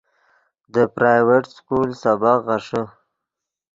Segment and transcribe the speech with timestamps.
[0.73, 2.81] دے پرائیویٹ سکول سبق غیݰے